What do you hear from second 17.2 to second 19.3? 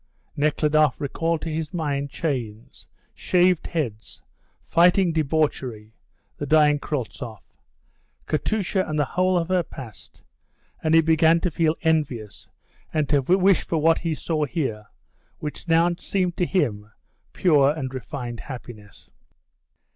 pure and refined happiness.